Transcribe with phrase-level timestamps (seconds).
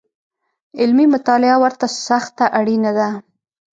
[0.79, 3.09] علمي مطالعه ورته سخته اړینه ده